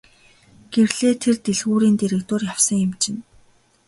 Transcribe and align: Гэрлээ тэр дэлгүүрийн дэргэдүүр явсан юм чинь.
Гэрлээ 0.73 1.13
тэр 1.23 1.35
дэлгүүрийн 1.45 1.95
дэргэдүүр 1.97 2.41
явсан 2.53 2.77
юм 2.85 2.93
чинь. 3.01 3.21